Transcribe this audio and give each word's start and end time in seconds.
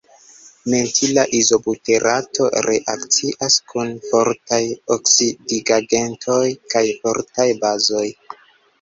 Mentila 0.73 1.25
izobuterato 1.39 2.47
reakcias 2.67 3.59
kun 3.75 3.93
fortaj 4.09 4.61
oksidigagentoj 4.99 6.43
kaj 6.77 6.87
fortaj 7.05 7.51
bazoj. 7.65 8.07